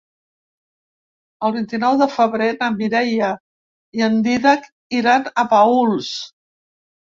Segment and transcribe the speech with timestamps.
[1.47, 3.31] El vint-i-nou de febrer na Mireia
[4.01, 4.67] i en Dídac
[5.03, 6.13] iran a Paüls.